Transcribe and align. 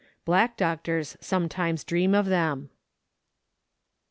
Black 0.25 0.57
doctors 0.57 1.15
sometimes 1.21 1.83
dream 1.83 2.15
of 2.15 2.25
him." 2.25 2.71